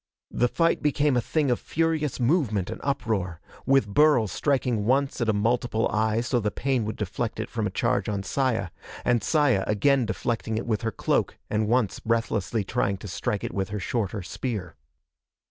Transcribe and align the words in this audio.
The 0.31 0.47
fight 0.47 0.81
became 0.81 1.15
a 1.15 1.21
thing 1.21 1.51
of 1.51 1.59
furious 1.59 2.19
movement 2.19 2.71
and 2.71 2.81
uproar, 2.83 3.39
with 3.67 3.85
Burl 3.87 4.25
striking 4.27 4.83
once 4.83 5.21
at 5.21 5.29
a 5.29 5.31
multiple 5.31 5.87
eye 5.89 6.21
so 6.21 6.39
the 6.39 6.49
pain 6.49 6.85
would 6.85 6.95
deflect 6.95 7.39
it 7.39 7.51
from 7.51 7.67
a 7.67 7.69
charge 7.69 8.09
on 8.09 8.23
Saya, 8.23 8.69
and 9.05 9.21
Saya 9.23 9.63
again 9.67 10.07
deflecting 10.07 10.57
it 10.57 10.65
with 10.65 10.81
her 10.81 10.91
cloak 10.91 11.37
and 11.51 11.67
once 11.67 11.99
breathlessly 11.99 12.63
trying 12.63 12.97
to 12.97 13.07
strike 13.07 13.43
it 13.43 13.53
with 13.53 13.69
her 13.69 13.79
shorter 13.79 14.23
spear. 14.23 14.75